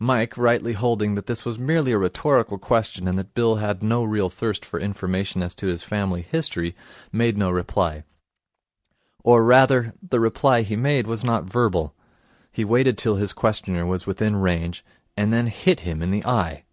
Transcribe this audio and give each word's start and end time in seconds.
Mike, 0.00 0.36
rightly 0.36 0.72
holding 0.72 1.14
that 1.14 1.26
this 1.26 1.44
was 1.44 1.56
merely 1.56 1.92
a 1.92 1.96
rhetorical 1.98 2.58
question 2.58 3.06
and 3.06 3.16
that 3.16 3.32
Bill 3.32 3.54
had 3.62 3.80
no 3.80 4.02
real 4.02 4.28
thirst 4.28 4.64
for 4.64 4.80
information 4.80 5.40
as 5.40 5.54
to 5.54 5.68
his 5.68 5.84
family 5.84 6.20
history, 6.20 6.74
made 7.12 7.38
no 7.38 7.48
reply. 7.48 8.02
Or, 9.22 9.44
rather, 9.44 9.92
the 10.02 10.18
reply 10.18 10.62
he 10.62 10.74
made 10.74 11.06
was 11.06 11.22
not 11.22 11.44
verbal. 11.44 11.94
He 12.50 12.64
waited 12.64 12.98
till 12.98 13.14
his 13.14 13.32
questioner 13.32 13.86
was 13.86 14.04
within 14.04 14.34
range, 14.34 14.84
and 15.16 15.32
then 15.32 15.46
hit 15.46 15.78
him 15.86 16.02
in 16.02 16.10
the 16.10 16.26
eye. 16.26 16.64